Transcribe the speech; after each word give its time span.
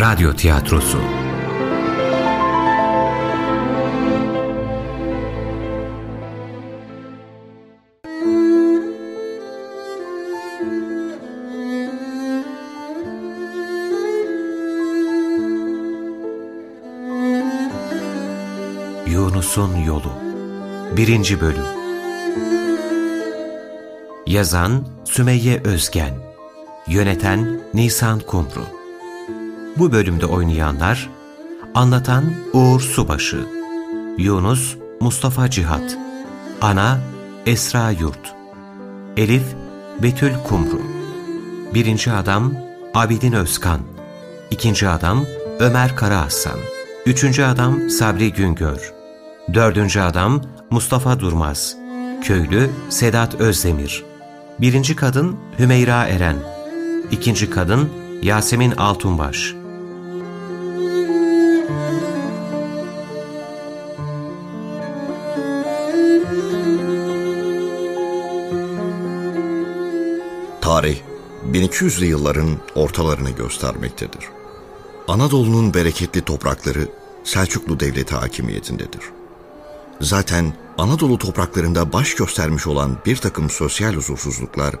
Radyo 0.00 0.32
Tiyatrosu 0.32 0.98
Yunus'un 19.06 19.76
Yolu 19.76 20.12
1. 20.96 21.40
Bölüm 21.40 21.54
Yazan 24.26 24.88
Sümeyye 25.04 25.60
Özgen 25.64 26.14
Yöneten 26.86 27.60
Nisan 27.74 28.20
Kumru 28.20 28.73
Bu 29.78 29.92
bölümde 29.92 30.26
oynayanlar 30.26 31.10
Anlatan 31.74 32.24
Uğur 32.52 32.80
Subaşı 32.80 33.46
Yunus 34.18 34.76
Mustafa 35.00 35.50
Cihat 35.50 35.98
Ana 36.60 36.98
Esra 37.46 37.90
Yurt 37.90 38.34
Elif 39.16 39.42
Betül 40.02 40.32
Kumru 40.48 40.82
Birinci 41.74 42.12
adam 42.12 42.54
Abidin 42.94 43.32
Özkan 43.32 43.80
İkinci 44.50 44.88
adam 44.88 45.24
Ömer 45.58 45.96
Karahasan 45.96 46.58
Üçüncü 47.06 47.42
adam 47.42 47.90
Sabri 47.90 48.32
Güngör 48.32 48.94
Dördüncü 49.54 50.00
adam 50.00 50.42
Mustafa 50.70 51.20
Durmaz 51.20 51.76
Köylü 52.22 52.70
Sedat 52.88 53.34
Özdemir 53.34 54.04
Birinci 54.60 54.96
kadın 54.96 55.36
Hümeyra 55.58 56.06
Eren 56.06 56.36
İkinci 57.10 57.50
kadın 57.50 57.88
Yasemin 58.22 58.70
Altunbaş 58.70 59.54
Tarih 70.84 71.00
1200'lü 71.52 72.04
yılların 72.04 72.50
ortalarını 72.74 73.30
göstermektedir. 73.30 74.24
Anadolu'nun 75.08 75.74
bereketli 75.74 76.20
toprakları 76.20 76.88
Selçuklu 77.24 77.80
Devleti 77.80 78.14
hakimiyetindedir. 78.14 79.00
Zaten 80.00 80.52
Anadolu 80.78 81.18
topraklarında 81.18 81.92
baş 81.92 82.14
göstermiş 82.14 82.66
olan 82.66 82.96
bir 83.06 83.16
takım 83.16 83.50
sosyal 83.50 83.94
huzursuzluklar 83.94 84.74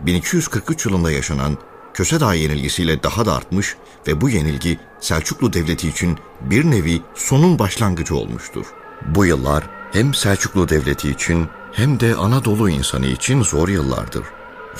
1243 0.00 0.86
yılında 0.86 1.10
yaşanan 1.10 1.58
Köse 1.94 2.20
Dağı 2.20 2.36
yenilgisiyle 2.36 3.02
daha 3.02 3.26
da 3.26 3.34
artmış 3.34 3.76
ve 4.06 4.20
bu 4.20 4.28
yenilgi 4.28 4.78
Selçuklu 5.00 5.52
Devleti 5.52 5.88
için 5.88 6.18
bir 6.40 6.64
nevi 6.64 7.02
sonun 7.14 7.58
başlangıcı 7.58 8.16
olmuştur. 8.16 8.66
Bu 9.06 9.26
yıllar 9.26 9.70
hem 9.92 10.14
Selçuklu 10.14 10.68
Devleti 10.68 11.10
için 11.10 11.46
hem 11.72 12.00
de 12.00 12.14
Anadolu 12.14 12.70
insanı 12.70 13.06
için 13.06 13.42
zor 13.42 13.68
yıllardır 13.68 14.24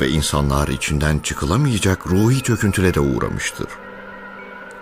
ve 0.00 0.08
insanlar 0.08 0.68
içinden 0.68 1.18
çıkılamayacak 1.18 2.06
ruhi 2.06 2.42
çöküntülere 2.42 3.00
uğramıştır. 3.00 3.68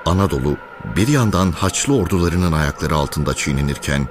Anadolu 0.06 0.56
bir 0.96 1.08
yandan 1.08 1.52
Haçlı 1.52 1.96
ordularının 1.96 2.52
ayakları 2.52 2.94
altında 2.94 3.34
çiğnenirken 3.34 4.08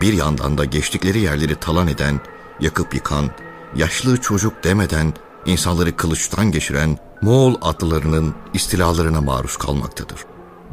bir 0.00 0.12
yandan 0.12 0.58
da 0.58 0.64
geçtikleri 0.64 1.18
yerleri 1.18 1.56
talan 1.56 1.88
eden, 1.88 2.20
yakıp 2.60 2.94
yıkan, 2.94 3.30
yaşlı 3.76 4.20
çocuk 4.20 4.64
demeden 4.64 5.14
insanları 5.46 5.96
kılıçtan 5.96 6.50
geçiren 6.50 6.98
Moğol 7.22 7.54
atlılarının 7.62 8.34
istilalarına 8.54 9.20
maruz 9.20 9.56
kalmaktadır. 9.56 10.20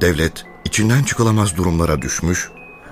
Devlet 0.01 0.45
içinden 0.65 1.03
çıkılamaz 1.03 1.57
durumlara 1.57 2.01
düşmüş, 2.01 2.49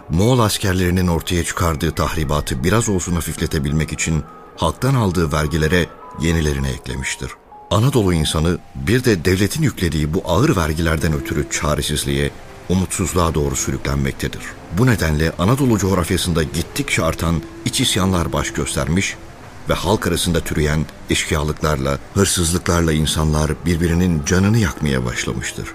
Moğol 0.09 0.39
askerlerinin 0.39 1.07
ortaya 1.07 1.43
çıkardığı 1.43 1.91
tahribatı 1.91 2.63
biraz 2.63 2.89
olsun 2.89 3.15
hafifletebilmek 3.15 3.93
için 3.93 4.23
halktan 4.61 4.95
aldığı 4.95 5.31
vergilere 5.31 5.89
yenilerini 6.21 6.67
eklemiştir. 6.67 7.31
Anadolu 7.71 8.13
insanı 8.13 8.57
bir 8.75 9.03
de 9.03 9.25
devletin 9.25 9.63
yüklediği 9.63 10.13
bu 10.13 10.23
ağır 10.25 10.55
vergilerden 10.55 11.13
ötürü 11.13 11.49
çaresizliğe, 11.49 12.31
umutsuzluğa 12.69 13.33
doğru 13.33 13.55
sürüklenmektedir. 13.55 14.41
Bu 14.77 14.85
nedenle 14.85 15.31
Anadolu 15.39 15.77
coğrafyasında 15.77 16.43
gittikçe 16.43 17.03
artan 17.03 17.41
iç 17.65 17.81
isyanlar 17.81 18.33
baş 18.33 18.53
göstermiş 18.53 19.15
ve 19.69 19.73
halk 19.73 20.07
arasında 20.07 20.39
türeyen 20.39 20.85
eşkıyalıklarla, 21.09 21.99
hırsızlıklarla 22.13 22.93
insanlar 22.93 23.51
birbirinin 23.65 24.25
canını 24.25 24.57
yakmaya 24.57 25.05
başlamıştır. 25.05 25.67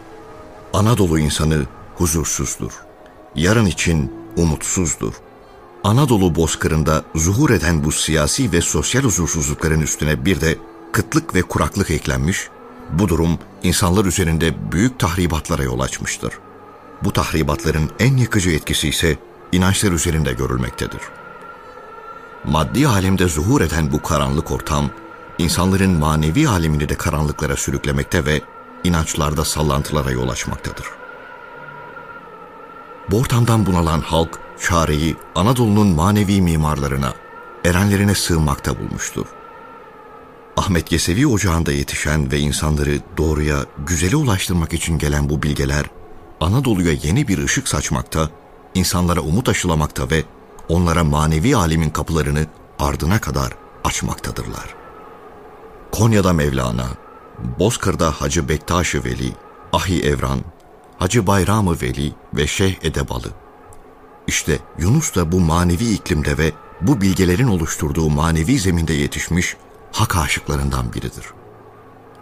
Anadolu 0.73 1.19
insanı 1.19 1.67
huzursuzdur. 1.95 2.73
Yarın 3.35 3.67
için 3.67 4.13
umutsuzdur. 4.37 5.13
Anadolu 5.87 6.35
bozkırında 6.35 7.05
zuhur 7.15 7.51
eden 7.51 7.85
bu 7.85 7.93
siyasi 7.93 8.53
ve 8.53 8.61
sosyal 8.61 9.03
huzursuzlukların 9.03 9.81
üstüne 9.81 10.25
bir 10.25 10.41
de 10.41 10.59
kıtlık 10.93 11.35
ve 11.35 11.43
kuraklık 11.43 11.91
eklenmiş, 11.91 12.49
bu 12.93 13.09
durum 13.09 13.39
insanlar 13.63 14.05
üzerinde 14.05 14.73
büyük 14.73 14.99
tahribatlara 14.99 15.63
yol 15.63 15.81
açmıştır. 15.81 16.33
Bu 17.05 17.13
tahribatların 17.13 17.91
en 17.99 18.17
yıkıcı 18.17 18.51
etkisi 18.51 18.89
ise 18.89 19.17
inançlar 19.53 19.93
üzerinde 19.93 20.33
görülmektedir. 20.33 21.01
Maddi 22.45 22.89
alemde 22.89 23.29
zuhur 23.29 23.61
eden 23.61 23.93
bu 23.93 24.03
karanlık 24.03 24.51
ortam, 24.51 24.91
insanların 25.39 25.99
manevi 25.99 26.49
alemini 26.49 26.89
de 26.89 26.95
karanlıklara 26.95 27.57
sürüklemekte 27.57 28.25
ve 28.25 28.41
inançlarda 28.85 29.45
sallantılara 29.45 30.11
yol 30.11 30.29
açmaktadır. 30.29 30.87
Bu 33.11 33.19
ortamdan 33.19 33.67
bunalan 33.67 34.01
halk, 34.01 34.46
çareyi 34.61 35.17
Anadolu'nun 35.35 35.87
manevi 35.87 36.43
mimarlarına, 36.43 37.15
erenlerine 37.65 38.15
sığınmakta 38.15 38.79
bulmuştur. 38.79 39.27
Ahmet 40.57 40.93
Yesevi 40.93 41.27
ocağında 41.27 41.73
yetişen 41.73 42.33
ve 42.33 42.39
insanları 42.39 42.99
doğruya, 43.17 43.65
güzele 43.87 44.17
ulaştırmak 44.17 44.73
için 44.73 44.99
gelen 44.99 45.29
bu 45.29 45.43
bilgeler, 45.43 45.87
Anadolu'ya 46.41 46.93
yeni 46.93 47.29
bir 47.29 47.39
ışık 47.39 47.69
saçmakta, 47.69 48.31
insanlara 48.75 49.21
umut 49.21 49.49
aşılamakta 49.49 50.11
ve 50.11 50.25
onlara 50.69 51.05
manevi 51.05 51.57
alemin 51.57 51.91
kapılarını 51.91 52.47
ardına 52.79 53.21
kadar 53.21 53.53
açmaktadırlar. 53.85 54.75
Konya'da 55.93 56.33
Mevlana, 56.33 56.87
Bozkır'da 57.59 58.11
Hacı 58.11 58.49
Bektaş-ı 58.49 59.05
Veli, 59.05 59.33
Ahi 59.73 60.03
Evran, 60.03 60.41
Hacı 60.99 61.27
Bayram-ı 61.27 61.77
Veli 61.83 62.13
ve 62.35 62.47
Şeyh 62.47 62.77
Edebalı. 62.83 63.29
İşte 64.27 64.59
Yunus 64.79 65.15
da 65.15 65.33
bu 65.33 65.41
manevi 65.41 65.85
iklimde 65.85 66.39
ve 66.39 66.53
bu 66.81 67.01
bilgelerin 67.01 67.49
oluşturduğu 67.49 68.11
manevi 68.11 68.59
zeminde 68.59 68.93
yetişmiş 68.93 69.57
hak 69.93 70.17
aşıklarından 70.17 70.93
biridir. 70.93 71.25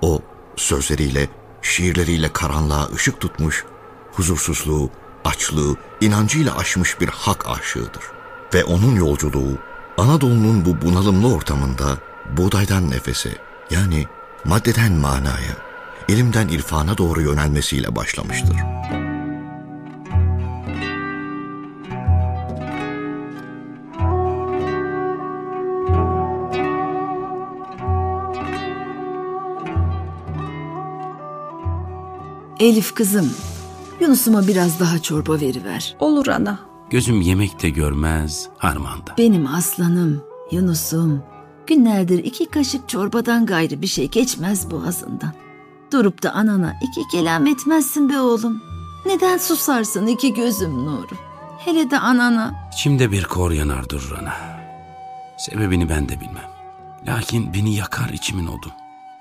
O 0.00 0.22
sözleriyle, 0.56 1.28
şiirleriyle 1.62 2.32
karanlığa 2.32 2.88
ışık 2.94 3.20
tutmuş, 3.20 3.64
huzursuzluğu, 4.12 4.90
açlığı, 5.24 5.76
inancıyla 6.00 6.56
aşmış 6.56 7.00
bir 7.00 7.08
hak 7.08 7.48
aşığıdır. 7.48 8.02
Ve 8.54 8.64
onun 8.64 8.96
yolculuğu 8.96 9.58
Anadolu'nun 9.98 10.64
bu 10.64 10.82
bunalımlı 10.82 11.34
ortamında 11.34 11.98
buğdaydan 12.36 12.90
nefese 12.90 13.38
yani 13.70 14.06
maddeden 14.44 14.92
manaya, 14.92 15.56
ilimden 16.08 16.48
irfana 16.48 16.98
doğru 16.98 17.22
yönelmesiyle 17.22 17.96
başlamıştır. 17.96 18.56
Elif 32.60 32.94
kızım, 32.94 33.32
Yunus'uma 34.00 34.46
biraz 34.46 34.80
daha 34.80 34.98
çorba 34.98 35.40
veriver. 35.40 35.96
Olur 35.98 36.26
ana. 36.26 36.58
Gözüm 36.90 37.20
yemek 37.20 37.62
de 37.62 37.70
görmez 37.70 38.48
harmanda. 38.58 39.14
Benim 39.18 39.46
aslanım, 39.46 40.22
Yunus'um. 40.50 41.22
Günlerdir 41.66 42.24
iki 42.24 42.46
kaşık 42.46 42.88
çorbadan 42.88 43.46
gayrı 43.46 43.82
bir 43.82 43.86
şey 43.86 44.08
geçmez 44.08 44.70
boğazından. 44.70 45.32
Durup 45.92 46.22
da 46.22 46.32
anana 46.32 46.74
iki 46.82 47.08
kelam 47.08 47.46
etmezsin 47.46 48.10
be 48.10 48.20
oğlum. 48.20 48.62
Neden 49.06 49.38
susarsın 49.38 50.06
iki 50.06 50.34
gözüm 50.34 50.86
nuru? 50.86 51.14
Hele 51.58 51.90
de 51.90 51.98
anana. 51.98 52.54
İçimde 52.74 53.12
bir 53.12 53.24
kor 53.24 53.50
yanar 53.50 53.88
durur 53.88 54.18
ana. 54.22 54.34
Sebebini 55.38 55.88
ben 55.88 56.08
de 56.08 56.20
bilmem. 56.20 56.50
Lakin 57.06 57.54
beni 57.54 57.74
yakar 57.74 58.08
içimin 58.08 58.46
odu. 58.46 58.66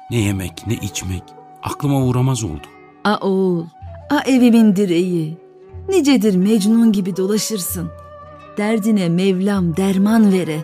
Ne 0.09 0.17
yemek 0.17 0.67
ne 0.67 0.73
içmek 0.73 1.23
aklıma 1.63 2.05
uğramaz 2.05 2.43
oldu. 2.43 2.67
A 3.03 3.17
oğul, 3.17 3.65
a 4.09 4.19
evimin 4.19 4.75
direği. 4.75 5.37
Nicedir 5.89 6.35
Mecnun 6.35 6.91
gibi 6.91 7.17
dolaşırsın. 7.17 7.89
Derdine 8.57 9.09
Mevlam 9.09 9.77
derman 9.77 10.33
vere. 10.33 10.63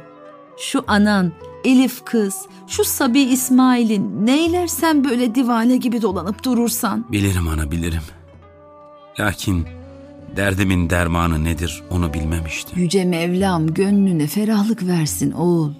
Şu 0.57 0.83
anan, 0.87 1.31
Elif 1.63 2.05
kız, 2.05 2.35
şu 2.67 2.83
Sabi 2.83 3.19
İsmail'in 3.19 4.25
neylersen 4.25 5.03
böyle 5.03 5.35
divane 5.35 5.77
gibi 5.77 6.01
dolanıp 6.01 6.43
durursan. 6.43 7.05
Bilirim 7.11 7.47
ana 7.47 7.71
bilirim. 7.71 8.01
Lakin 9.19 9.67
derdimin 10.35 10.89
dermanı 10.89 11.43
nedir 11.43 11.83
onu 11.91 12.13
bilmemiştim. 12.13 12.79
Yüce 12.79 13.05
Mevlam 13.05 13.73
gönlüne 13.73 14.27
ferahlık 14.27 14.87
versin 14.87 15.31
oğul. 15.31 15.71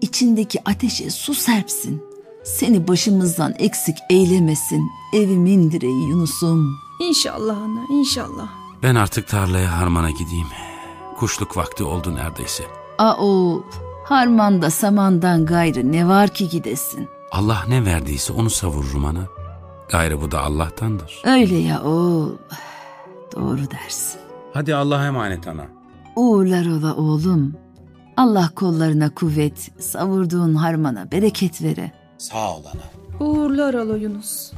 İçindeki 0.00 0.58
ateşe 0.64 1.10
su 1.10 1.34
serpsin. 1.34 2.02
Seni 2.44 2.88
başımızdan 2.88 3.54
eksik 3.58 3.96
eylemesin. 4.10 4.90
Evimin 5.14 5.70
direği 5.70 6.08
Yunus'um. 6.08 6.78
İnşallah 7.00 7.56
ana 7.56 7.86
inşallah. 7.90 8.48
Ben 8.82 8.94
artık 8.94 9.28
tarlaya 9.28 9.78
harmana 9.78 10.10
gideyim. 10.10 10.46
Kuşluk 11.16 11.56
vakti 11.56 11.84
oldu 11.84 12.14
neredeyse. 12.14 12.64
A 12.98 13.16
oğul, 13.16 13.62
harmanda 14.04 14.70
samandan 14.70 15.46
gayrı 15.46 15.92
ne 15.92 16.08
var 16.08 16.28
ki 16.28 16.48
gidesin? 16.48 17.08
Allah 17.32 17.64
ne 17.68 17.84
verdiyse 17.84 18.32
onu 18.32 18.50
savururum 18.50 19.04
ana. 19.04 19.26
Gayrı 19.90 20.20
bu 20.20 20.30
da 20.30 20.40
Allah'tandır. 20.40 21.22
Öyle 21.24 21.54
ya 21.56 21.82
oğul. 21.82 22.32
Doğru 23.36 23.70
dersin. 23.70 24.20
Hadi 24.54 24.74
Allah'a 24.74 25.06
emanet 25.06 25.48
ana. 25.48 25.66
Uğurlar 26.16 26.66
ola 26.66 26.94
oğlum. 26.96 27.54
Allah 28.16 28.50
kollarına 28.56 29.14
kuvvet, 29.14 29.70
savurduğun 29.82 30.54
harmana 30.54 31.10
bereket 31.12 31.62
vere. 31.62 32.01
Sağ 32.22 32.56
ol 32.56 32.64
ana. 32.64 32.82
Uğurlar 33.28 33.74
alo 33.74 33.96
Yunus. 33.96 34.52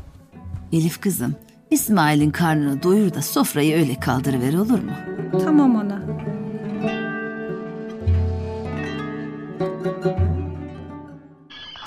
Elif 0.72 1.00
kızım, 1.00 1.36
İsmail'in 1.70 2.30
karnını 2.30 2.82
doyur 2.82 3.14
da 3.14 3.22
sofrayı 3.22 3.76
öyle 3.76 4.00
kaldırıver 4.00 4.54
olur 4.54 4.78
mu? 4.78 4.92
Tamam 5.44 5.76
ana. 5.76 6.02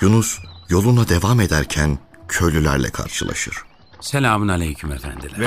Yunus 0.00 0.38
yoluna 0.68 1.08
devam 1.08 1.40
ederken 1.40 1.98
köylülerle 2.28 2.90
karşılaşır. 2.90 3.54
Selamun 4.00 4.48
aleyküm 4.48 4.92
efendiler. 4.92 5.40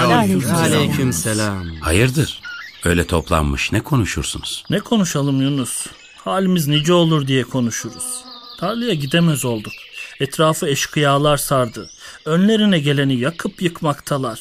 Aleyküm 0.54 1.14
selam. 1.14 1.66
Hayırdır? 1.82 2.42
Öyle 2.86 3.08
toplanmış 3.08 3.72
ne 3.72 3.82
konuşursunuz? 3.82 4.66
Ne 4.70 4.80
konuşalım 4.80 5.42
Yunus? 5.42 5.88
Halimiz 6.16 6.68
nice 6.68 6.94
olur 6.94 7.28
diye 7.28 7.44
konuşuruz. 7.44 8.24
Tarlaya 8.60 8.94
gidemez 8.94 9.46
olduk. 9.46 9.74
Etrafı 10.22 10.68
eşkıyalar 10.68 11.38
sardı. 11.38 11.90
Önlerine 12.26 12.80
geleni 12.80 13.20
yakıp 13.20 13.62
yıkmaktalar. 13.62 14.40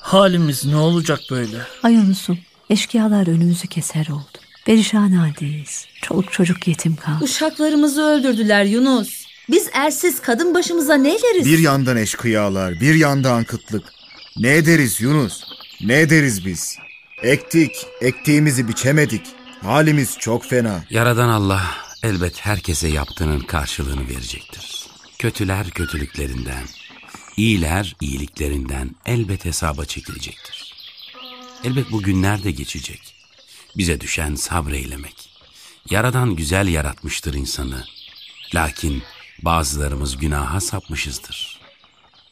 Halimiz 0.00 0.64
ne 0.64 0.76
olacak 0.76 1.20
böyle? 1.30 1.58
Ay 1.82 1.94
Yunus'um, 1.94 2.38
eşkıyalar 2.70 3.26
önümüzü 3.26 3.66
keser 3.68 4.06
oldu. 4.06 4.38
Perişan 4.64 5.12
haldeyiz. 5.12 5.86
Çoluk 6.02 6.32
çocuk 6.32 6.68
yetim 6.68 6.96
kaldı. 6.96 7.24
Uşaklarımızı 7.24 8.02
öldürdüler 8.02 8.64
Yunus. 8.64 9.26
Biz 9.50 9.68
ersiz 9.72 10.22
kadın 10.22 10.54
başımıza 10.54 10.94
neyleriz? 10.94 11.46
Bir 11.46 11.58
yandan 11.58 11.96
eşkıyalar, 11.96 12.80
bir 12.80 12.94
yandan 12.94 13.44
kıtlık. 13.44 13.84
Ne 14.36 14.56
ederiz 14.56 15.00
Yunus? 15.00 15.42
Ne 15.80 16.00
ederiz 16.00 16.46
biz? 16.46 16.76
Ektik, 17.22 17.72
ektiğimizi 18.00 18.68
biçemedik. 18.68 19.26
Halimiz 19.62 20.18
çok 20.18 20.44
fena. 20.44 20.84
Yaradan 20.90 21.28
Allah 21.28 21.62
elbet 22.02 22.40
herkese 22.40 22.88
yaptığının 22.88 23.40
karşılığını 23.40 24.08
verecektir. 24.08 24.85
Kötüler 25.18 25.70
kötülüklerinden, 25.70 26.64
iyiler 27.36 27.96
iyiliklerinden 28.00 28.90
elbet 29.06 29.44
hesaba 29.44 29.84
çekilecektir. 29.84 30.74
Elbet 31.64 31.92
bu 31.92 32.02
günler 32.02 32.44
de 32.44 32.50
geçecek. 32.50 33.14
Bize 33.76 34.00
düşen 34.00 34.34
sabreylemek. 34.34 35.28
Yaradan 35.90 36.36
güzel 36.36 36.68
yaratmıştır 36.68 37.34
insanı. 37.34 37.84
Lakin 38.54 39.02
bazılarımız 39.42 40.16
günaha 40.16 40.60
sapmışızdır. 40.60 41.60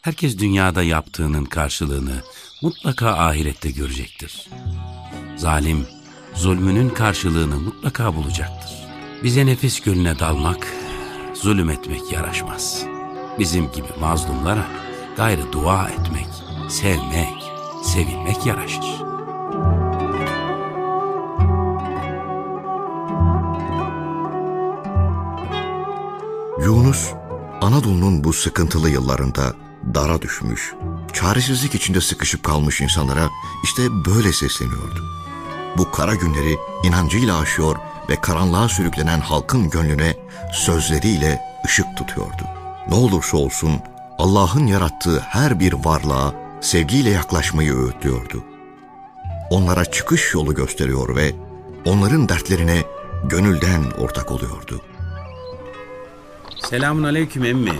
Herkes 0.02 0.38
dünyada 0.38 0.82
yaptığının 0.82 1.44
karşılığını 1.44 2.22
mutlaka 2.62 3.16
ahirette 3.16 3.70
görecektir. 3.70 4.48
Zalim, 5.36 5.86
zulmünün 6.34 6.88
karşılığını 6.88 7.56
mutlaka 7.60 8.16
bulacaktır. 8.16 8.70
Bize 9.22 9.46
nefis 9.46 9.80
gölüne 9.80 10.18
dalmak, 10.18 10.66
zulüm 11.34 11.70
etmek 11.70 12.12
yaraşmaz. 12.12 12.84
Bizim 13.38 13.72
gibi 13.72 13.88
mazlumlara 14.00 14.64
gayrı 15.16 15.52
dua 15.52 15.88
etmek, 15.88 16.28
sevmek, 16.68 17.52
sevilmek 17.84 18.46
yaraşır. 18.46 18.84
Yunus, 26.64 27.12
Anadolu'nun 27.60 28.24
bu 28.24 28.32
sıkıntılı 28.32 28.90
yıllarında 28.90 29.54
dara 29.94 30.22
düşmüş, 30.22 30.74
çaresizlik 31.12 31.74
içinde 31.74 32.00
sıkışıp 32.00 32.42
kalmış 32.44 32.80
insanlara 32.80 33.30
işte 33.64 33.82
böyle 34.06 34.32
sesleniyordu. 34.32 35.04
Bu 35.78 35.90
kara 35.90 36.14
günleri 36.14 36.56
inancıyla 36.84 37.38
aşıyor 37.38 37.76
ve 38.08 38.20
karanlığa 38.20 38.68
sürüklenen 38.68 39.20
halkın 39.20 39.70
gönlüne 39.70 40.23
sözleriyle 40.54 41.40
ışık 41.66 41.96
tutuyordu. 41.96 42.42
Ne 42.88 42.94
olursa 42.94 43.36
olsun 43.36 43.80
Allah'ın 44.18 44.66
yarattığı 44.66 45.20
her 45.20 45.60
bir 45.60 45.72
varlığa 45.72 46.34
sevgiyle 46.60 47.10
yaklaşmayı 47.10 47.76
öğütlüyordu. 47.76 48.44
Onlara 49.50 49.84
çıkış 49.84 50.34
yolu 50.34 50.54
gösteriyor 50.54 51.16
ve 51.16 51.34
onların 51.84 52.28
dertlerine 52.28 52.82
gönülden 53.24 53.82
ortak 53.98 54.32
oluyordu. 54.32 54.80
Selamun 56.70 57.02
aleyküm 57.02 57.44
emmi. 57.44 57.78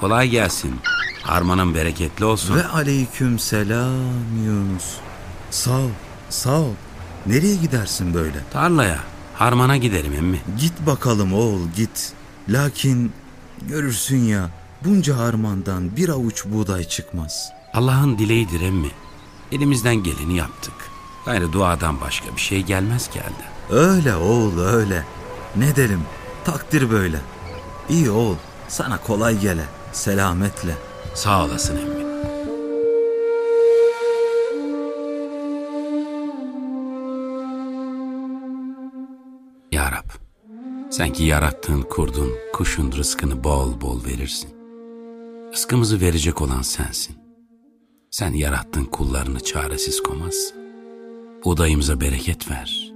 Kolay 0.00 0.28
gelsin. 0.28 0.74
Harmanın 1.22 1.74
bereketli 1.74 2.24
olsun. 2.24 2.56
Ve 2.56 2.66
aleyküm 2.66 3.38
selam 3.38 4.44
Yunus. 4.44 4.94
Sağ 5.50 5.78
ol, 5.78 5.90
sağ 6.30 6.60
ol. 6.60 6.72
Nereye 7.26 7.56
gidersin 7.56 8.14
böyle? 8.14 8.38
Tarlaya, 8.52 8.98
harmana 9.38 9.76
giderim 9.76 10.12
emmi. 10.14 10.40
Git 10.60 10.86
bakalım 10.86 11.34
oğul 11.34 11.68
git. 11.76 12.12
Lakin 12.48 13.12
görürsün 13.68 14.18
ya 14.24 14.50
bunca 14.84 15.16
harmandan 15.16 15.96
bir 15.96 16.08
avuç 16.08 16.44
buğday 16.44 16.84
çıkmaz. 16.84 17.48
Allah'ın 17.74 18.18
dileğidir 18.18 18.60
emmi. 18.60 18.90
Elimizden 19.52 19.96
geleni 19.96 20.36
yaptık. 20.36 20.74
Gayrı 21.24 21.52
duadan 21.52 22.00
başka 22.00 22.36
bir 22.36 22.40
şey 22.40 22.62
gelmez 22.62 23.08
ki 23.08 23.18
elden. 23.18 23.78
Öyle 23.82 24.16
oğul 24.16 24.58
öyle. 24.58 25.04
Ne 25.56 25.76
derim 25.76 26.00
takdir 26.44 26.90
böyle. 26.90 27.20
İyi 27.88 28.10
oğul 28.10 28.36
sana 28.68 28.98
kolay 28.98 29.40
gele 29.40 29.64
selametle. 29.92 30.74
Sağ 31.14 31.44
olasın 31.44 31.76
emmi. 31.76 31.97
Sen 40.98 41.12
ki 41.12 41.24
yarattığın 41.24 41.82
kurdun, 41.82 42.32
kuşun 42.52 42.92
rızkını 42.92 43.44
bol 43.44 43.80
bol 43.80 44.04
verirsin. 44.04 44.50
Rızkımızı 45.52 46.00
verecek 46.00 46.42
olan 46.42 46.62
sensin. 46.62 47.16
Sen 48.10 48.32
yarattığın 48.32 48.84
kullarını 48.84 49.40
çaresiz 49.40 50.02
komazsın. 50.02 50.56
Buğdayımıza 51.44 52.00
bereket 52.00 52.50
ver. 52.50 52.92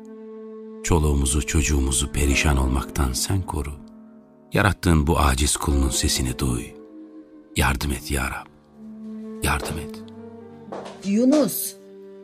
Çoluğumuzu 0.85 1.47
çocuğumuzu 1.47 2.13
perişan 2.13 2.57
olmaktan 2.57 3.13
sen 3.13 3.43
koru. 3.43 3.73
Yarattığın 4.53 5.07
bu 5.07 5.19
aciz 5.19 5.57
kulunun 5.57 5.91
sesini 5.91 6.39
duy. 6.39 6.65
Yardım 7.57 7.93
et 7.93 8.11
ya 8.11 8.25
Rab. 8.31 8.47
Yardım 9.45 9.79
et. 9.79 10.03
Yunus, 11.05 11.75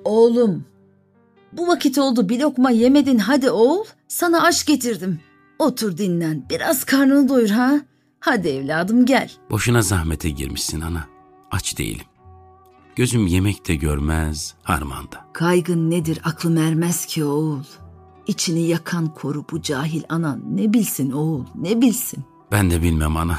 oğlum. 0.05 0.65
Bu 1.53 1.69
vakit 1.69 1.99
oldu 1.99 2.29
bir 2.29 2.41
lokma 2.41 2.71
yemedin 2.71 3.19
hadi 3.19 3.51
oğul. 3.51 3.85
Sana 4.09 4.43
aş 4.43 4.65
getirdim. 4.65 5.21
Otur 5.59 5.97
dinlen 5.97 6.47
biraz 6.51 6.85
karnını 6.85 7.29
doyur 7.29 7.51
ha. 7.51 7.81
Hadi 8.21 8.49
evladım 8.49 9.07
gel. 9.07 9.33
Boşuna 9.51 9.83
zahmete 9.83 10.31
girmişsin 10.31 10.81
ana. 10.81 11.07
Aç 11.51 11.79
değilim. 11.79 12.05
Gözüm 12.97 13.27
yemek 13.27 13.69
de 13.69 13.75
görmez 13.75 14.55
harmanda. 14.63 15.27
Kaygın 15.33 15.91
nedir 15.91 16.21
aklım 16.25 16.57
ermez 16.57 17.07
ki 17.07 17.25
oğul. 17.25 17.63
İçini 18.27 18.61
yakan 18.61 19.15
koru 19.15 19.45
bu 19.51 19.63
cahil 19.63 20.03
anan 20.09 20.43
ne 20.51 20.73
bilsin 20.73 21.11
oğul 21.13 21.45
ne 21.55 21.81
bilsin. 21.81 22.25
Ben 22.53 22.71
de 22.71 22.83
bilmem 22.83 23.17
ana. 23.17 23.39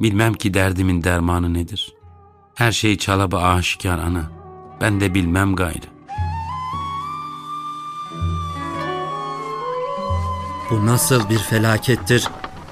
Bilmem 0.00 0.34
ki 0.34 0.54
derdimin 0.54 1.04
dermanı 1.04 1.54
nedir. 1.54 1.94
Her 2.54 2.72
şey 2.72 2.98
çalaba 2.98 3.42
aşikar 3.42 3.98
ana. 3.98 4.30
Ben 4.80 5.00
de 5.00 5.14
bilmem 5.14 5.54
gayrı. 5.56 5.91
Bu 10.72 10.86
nasıl 10.86 11.30
bir 11.30 11.38
felakettir? 11.38 12.28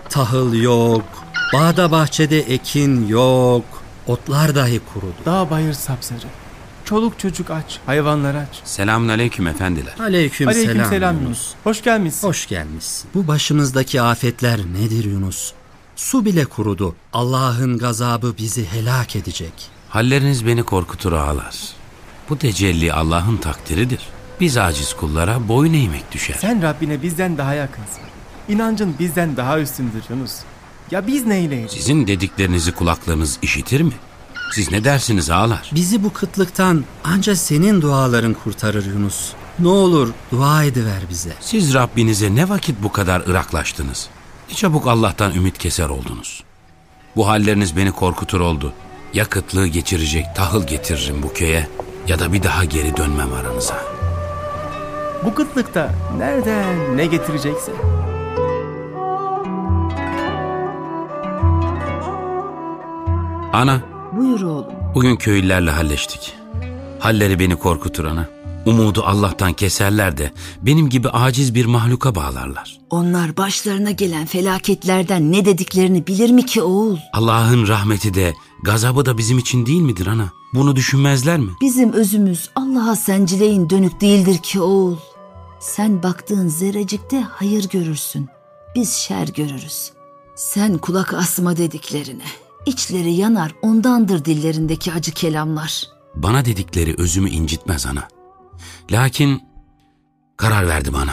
Tahıl 0.08 0.54
yok, 0.54 1.04
bağda 1.52 1.90
bahçede 1.90 2.40
ekin 2.40 3.08
yok, 3.08 3.64
otlar 4.06 4.54
dahi 4.54 4.80
kurudu. 4.92 5.14
Dağ 5.26 5.50
bayır 5.50 5.72
sapsarı. 5.72 6.26
Çoluk 6.84 7.18
çocuk 7.18 7.50
aç, 7.50 7.78
hayvanlar 7.86 8.34
aç. 8.34 8.60
Selamun 8.64 9.08
aleyküm 9.08 9.46
efendiler. 9.46 9.94
Aleyküm, 10.00 10.48
Aleyküm 10.48 10.72
selam, 10.72 10.90
selam 10.90 11.14
Yunus. 11.14 11.26
Yunus. 11.26 11.54
Hoş 11.64 11.82
gelmişsin. 11.82 12.28
Hoş 12.28 12.48
gelmişsin. 12.48 13.10
Bu 13.14 13.26
başımızdaki 13.28 14.02
afetler 14.02 14.60
nedir 14.60 15.04
Yunus? 15.04 15.52
Su 15.96 16.24
bile 16.24 16.44
kurudu. 16.44 16.94
Allah'ın 17.12 17.78
gazabı 17.78 18.34
bizi 18.38 18.66
helak 18.66 19.16
edecek. 19.16 19.52
Halleriniz 19.88 20.46
beni 20.46 20.62
korkutur 20.62 21.12
ağalar. 21.12 21.56
Bu 22.28 22.38
tecelli 22.38 22.92
Allah'ın 22.92 23.36
takdiridir. 23.36 24.00
Biz 24.40 24.56
aciz 24.56 24.94
kullara 24.94 25.48
boyun 25.48 25.74
eğmek 25.74 26.12
düşer. 26.12 26.36
Sen 26.40 26.62
Rabbine 26.62 27.02
bizden 27.02 27.38
daha 27.38 27.54
yakınsın. 27.54 28.02
İnancın 28.48 28.94
bizden 28.98 29.36
daha 29.36 29.60
üstündür 29.60 30.02
Yunus. 30.10 30.32
Ya 30.90 31.06
biz 31.06 31.26
neyleydik? 31.26 31.70
Sizin 31.70 32.06
dediklerinizi 32.06 32.72
kulaklarınız 32.72 33.38
işitir 33.42 33.80
mi? 33.80 33.92
Siz 34.52 34.70
ne 34.70 34.84
dersiniz 34.84 35.30
ağalar? 35.30 35.70
Bizi 35.74 36.02
bu 36.04 36.12
kıtlıktan 36.12 36.84
ancak 37.04 37.36
senin 37.36 37.82
duaların 37.82 38.34
kurtarır 38.34 38.86
Yunus. 38.86 39.32
Ne 39.58 39.68
olur 39.68 40.08
dua 40.32 40.64
ediver 40.64 41.00
bize. 41.10 41.32
Siz 41.40 41.74
Rabbinize 41.74 42.34
ne 42.34 42.48
vakit 42.48 42.82
bu 42.82 42.92
kadar 42.92 43.20
ıraklaştınız? 43.28 44.08
Ne 44.50 44.54
çabuk 44.54 44.86
Allah'tan 44.86 45.34
ümit 45.34 45.58
keser 45.58 45.88
oldunuz. 45.88 46.44
Bu 47.16 47.28
halleriniz 47.28 47.76
beni 47.76 47.92
korkutur 47.92 48.40
oldu. 48.40 48.72
Ya 49.14 49.24
kıtlığı 49.24 49.66
geçirecek 49.66 50.26
tahıl 50.36 50.66
getiririm 50.66 51.22
bu 51.22 51.32
köye 51.32 51.68
ya 52.08 52.18
da 52.18 52.32
bir 52.32 52.42
daha 52.42 52.64
geri 52.64 52.96
dönmem 52.96 53.32
aranıza. 53.32 53.99
Bu 55.24 55.34
kıtlıkta 55.34 55.94
nereden 56.18 56.96
ne 56.96 57.06
getirecekse. 57.06 57.72
Ana, 63.52 63.80
Buyur 64.16 64.40
oğlum. 64.40 64.66
bugün 64.94 65.16
köylülerle 65.16 65.70
halleştik. 65.70 66.32
Halleri 66.98 67.38
beni 67.38 67.56
korkutur 67.56 68.04
ana. 68.04 68.28
Umudu 68.66 69.02
Allah'tan 69.04 69.52
keserler 69.52 70.16
de 70.18 70.32
benim 70.62 70.88
gibi 70.88 71.08
aciz 71.08 71.54
bir 71.54 71.66
mahluka 71.66 72.14
bağlarlar. 72.14 72.78
Onlar 72.90 73.36
başlarına 73.36 73.90
gelen 73.90 74.26
felaketlerden 74.26 75.32
ne 75.32 75.44
dediklerini 75.44 76.06
bilir 76.06 76.30
mi 76.30 76.46
ki 76.46 76.62
oğul? 76.62 76.96
Allah'ın 77.12 77.68
rahmeti 77.68 78.14
de 78.14 78.34
gazabı 78.62 79.06
da 79.06 79.18
bizim 79.18 79.38
için 79.38 79.66
değil 79.66 79.80
midir 79.80 80.06
ana? 80.06 80.24
Bunu 80.54 80.76
düşünmezler 80.76 81.38
mi? 81.38 81.50
Bizim 81.60 81.92
özümüz 81.92 82.50
Allah'a 82.56 82.96
sencileyin 82.96 83.70
dönük 83.70 84.00
değildir 84.00 84.38
ki 84.38 84.60
oğul. 84.60 84.96
Sen 85.60 86.02
baktığın 86.02 86.48
zerrecikte 86.48 87.20
hayır 87.20 87.68
görürsün. 87.68 88.28
Biz 88.74 88.92
şer 88.92 89.28
görürüz. 89.28 89.92
Sen 90.36 90.78
kulak 90.78 91.14
asma 91.14 91.56
dediklerine. 91.56 92.22
İçleri 92.66 93.12
yanar 93.12 93.54
ondandır 93.62 94.24
dillerindeki 94.24 94.92
acı 94.92 95.12
kelamlar. 95.12 95.84
Bana 96.14 96.44
dedikleri 96.44 96.94
özümü 96.98 97.30
incitmez 97.30 97.86
ana. 97.86 98.08
Lakin 98.90 99.42
karar 100.36 100.68
verdi 100.68 100.92
bana. 100.92 101.12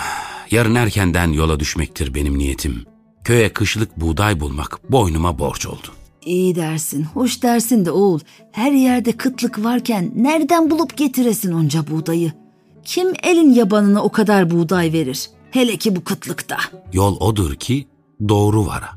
Yarın 0.51 0.75
erkenden 0.75 1.32
yola 1.32 1.60
düşmektir 1.60 2.13
benim 2.13 2.38
niyetim. 2.38 2.86
Köye 3.24 3.54
kışlık 3.54 3.98
buğday 3.98 4.39
bulmak 4.39 4.92
boynuma 4.92 5.39
borç 5.39 5.66
oldu. 5.66 5.88
İyi 6.25 6.56
dersin, 6.56 7.04
hoş 7.04 7.44
dersin 7.44 7.86
de 7.86 7.92
oğul. 7.92 8.20
Her 8.51 8.72
yerde 8.72 9.12
kıtlık 9.12 9.63
varken 9.63 10.12
nereden 10.16 10.70
bulup 10.70 10.98
getiresin 10.98 11.51
onca 11.51 11.88
buğdayı? 11.88 12.47
Kim 12.88 13.13
elin 13.24 13.53
yabanına 13.53 14.03
o 14.03 14.12
kadar 14.12 14.50
buğday 14.50 14.94
verir? 14.94 15.29
Hele 15.51 15.77
ki 15.77 15.96
bu 15.96 16.03
kıtlıkta. 16.03 16.58
Yol 16.94 17.17
odur 17.20 17.56
ki 17.56 17.88
doğru 18.29 18.65
vara. 18.65 18.89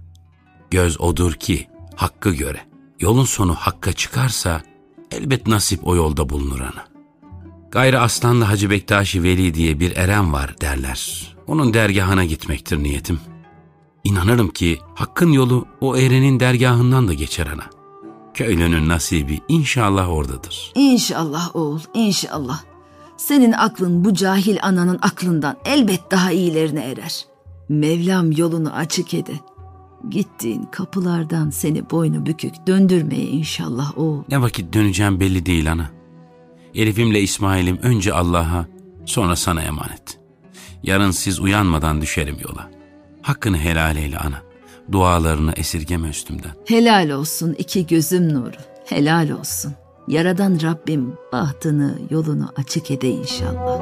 Göz 0.70 1.00
odur 1.00 1.32
ki 1.32 1.68
hakkı 1.96 2.30
göre. 2.30 2.60
Yolun 3.00 3.24
sonu 3.24 3.54
hakka 3.54 3.92
çıkarsa 3.92 4.62
elbet 5.10 5.46
nasip 5.46 5.86
o 5.86 5.96
yolda 5.96 6.28
bulunur 6.28 6.60
ana. 6.60 6.84
Gayrı 7.70 8.00
Aslanlı 8.00 8.44
Hacı 8.44 8.70
Bektaşi 8.70 9.22
Veli 9.22 9.54
diye 9.54 9.80
bir 9.80 9.96
erem 9.96 10.32
var 10.32 10.54
derler. 10.60 11.36
Onun 11.46 11.74
dergahına 11.74 12.24
gitmektir 12.24 12.82
niyetim. 12.82 13.20
İnanırım 14.04 14.48
ki 14.48 14.78
hakkın 14.94 15.32
yolu 15.32 15.66
o 15.80 15.96
erenin 15.96 16.40
dergahından 16.40 17.08
da 17.08 17.14
geçer 17.14 17.46
ana. 17.46 17.64
Köylünün 18.34 18.88
nasibi 18.88 19.40
inşallah 19.48 20.10
oradadır. 20.10 20.72
İnşallah 20.74 21.56
oğul, 21.56 21.80
inşallah. 21.94 22.69
Senin 23.20 23.52
aklın 23.52 24.04
bu 24.04 24.14
cahil 24.14 24.58
ananın 24.62 24.98
aklından 25.02 25.56
elbet 25.64 26.10
daha 26.10 26.32
iyilerine 26.32 26.84
erer. 26.84 27.24
Mevlam 27.68 28.32
yolunu 28.32 28.72
açık 28.72 29.14
ede. 29.14 29.32
Gittiğin 30.10 30.62
kapılardan 30.62 31.50
seni 31.50 31.90
boynu 31.90 32.26
bükük 32.26 32.66
döndürmeye 32.66 33.24
inşallah 33.24 33.98
oğul. 33.98 34.22
Ne 34.28 34.42
vakit 34.42 34.74
döneceğim 34.74 35.20
belli 35.20 35.46
değil 35.46 35.72
ana. 35.72 35.90
Elif'imle 36.74 37.20
İsmail'im 37.20 37.78
önce 37.82 38.14
Allah'a 38.14 38.66
sonra 39.06 39.36
sana 39.36 39.62
emanet. 39.62 40.18
Yarın 40.82 41.10
siz 41.10 41.40
uyanmadan 41.40 42.00
düşerim 42.00 42.36
yola. 42.48 42.70
Hakkını 43.22 43.58
helal 43.58 43.96
eyle 43.96 44.18
ana. 44.18 44.42
Dualarını 44.92 45.52
esirgeme 45.56 46.08
üstümden. 46.08 46.52
Helal 46.66 47.10
olsun 47.10 47.54
iki 47.58 47.86
gözüm 47.86 48.34
nuru. 48.34 48.56
Helal 48.86 49.30
olsun. 49.30 49.74
Yaradan 50.08 50.58
Rabbim 50.62 51.14
bahtını, 51.32 51.98
yolunu 52.10 52.52
açık 52.56 52.90
ede 52.90 53.08
inşallah. 53.08 53.80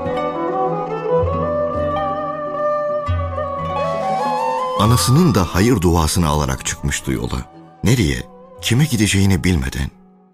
Anasının 4.80 5.34
da 5.34 5.54
hayır 5.54 5.80
duasını 5.80 6.28
alarak 6.28 6.66
çıkmıştı 6.66 7.12
yola. 7.12 7.52
Nereye, 7.84 8.22
kime 8.62 8.84
gideceğini 8.84 9.44
bilmeden. 9.44 9.90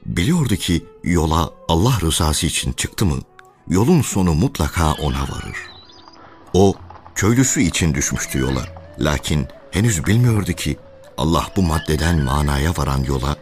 Biliyordu 0.06 0.56
ki 0.56 0.84
yola 1.04 1.50
Allah 1.68 1.92
rızası 2.00 2.46
için 2.46 2.72
çıktı 2.72 3.06
mı, 3.06 3.18
yolun 3.68 4.02
sonu 4.02 4.34
mutlaka 4.34 4.92
ona 4.92 5.22
varır. 5.22 5.56
O, 6.54 6.74
köylüsü 7.14 7.60
için 7.60 7.94
düşmüştü 7.94 8.38
yola. 8.38 8.62
Lakin 8.98 9.46
henüz 9.70 10.06
bilmiyordu 10.06 10.52
ki 10.52 10.76
Allah 11.18 11.46
bu 11.56 11.62
maddeden 11.62 12.22
manaya 12.22 12.70
varan 12.76 13.04
yola 13.04 13.36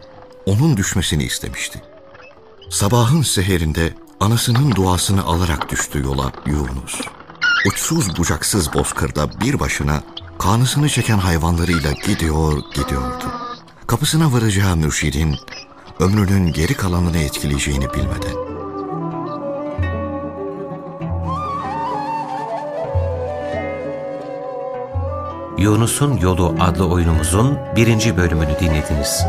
onun 0.45 0.77
düşmesini 0.77 1.23
istemişti. 1.23 1.81
Sabahın 2.73 3.21
seherinde 3.21 3.93
anasının 4.19 4.75
duasını 4.75 5.23
alarak 5.23 5.71
düştü 5.71 6.03
yola 6.03 6.31
Yunus. 6.45 7.01
Uçsuz 7.67 8.17
bucaksız 8.17 8.73
bozkırda 8.73 9.41
bir 9.41 9.59
başına 9.59 10.03
kanısını 10.39 10.89
çeken 10.89 11.17
hayvanlarıyla 11.17 11.91
gidiyor 11.91 12.61
gidiyordu. 12.75 13.25
Kapısına 13.87 14.33
varacağı 14.33 14.75
mürşidin 14.77 15.35
ömrünün 15.99 16.53
geri 16.53 16.73
kalanını 16.73 17.17
etkileyeceğini 17.17 17.93
bilmeden. 17.93 18.35
Yunus'un 25.57 26.17
Yolu 26.17 26.55
adlı 26.59 26.87
oyunumuzun 26.87 27.57
birinci 27.75 28.17
bölümünü 28.17 28.59
dinlediniz. 28.59 29.25